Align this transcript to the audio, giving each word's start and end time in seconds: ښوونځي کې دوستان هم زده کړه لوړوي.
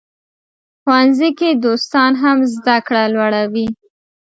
ښوونځي 0.81 1.29
کې 1.39 1.49
دوستان 1.65 2.11
هم 2.23 2.37
زده 2.53 2.77
کړه 2.87 3.03
لوړوي. 3.13 3.67